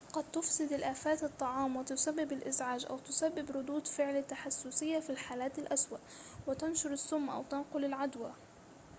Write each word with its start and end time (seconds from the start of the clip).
قد 0.13 0.23
تُفسد 0.33 0.73
الآفات 0.73 1.23
الطعام 1.23 1.75
وتسبب 1.75 2.31
الإزعاج 2.31 2.85
أو 2.89 2.97
تسبب 2.99 3.51
ردود 3.57 3.87
فعل 3.87 4.23
تحسسية 4.27 4.99
في 4.99 5.09
الحالات 5.09 5.59
الأسوأ 5.59 5.97
وتنشر 6.47 6.91
السم 6.93 7.29
أو 7.29 7.43
تنقل 7.43 7.85
العدوى 7.85 8.33